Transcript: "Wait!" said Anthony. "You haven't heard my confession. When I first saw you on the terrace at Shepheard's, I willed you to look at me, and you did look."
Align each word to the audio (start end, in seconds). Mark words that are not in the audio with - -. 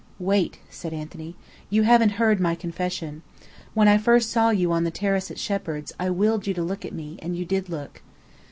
"Wait!" 0.17 0.57
said 0.67 0.93
Anthony. 0.93 1.35
"You 1.69 1.83
haven't 1.83 2.13
heard 2.17 2.39
my 2.39 2.55
confession. 2.55 3.21
When 3.75 3.87
I 3.87 3.99
first 3.99 4.31
saw 4.31 4.49
you 4.49 4.71
on 4.71 4.83
the 4.83 4.89
terrace 4.89 5.29
at 5.29 5.37
Shepheard's, 5.37 5.93
I 5.99 6.09
willed 6.09 6.47
you 6.47 6.55
to 6.55 6.63
look 6.63 6.83
at 6.83 6.93
me, 6.93 7.19
and 7.21 7.37
you 7.37 7.45
did 7.45 7.69
look." 7.69 8.01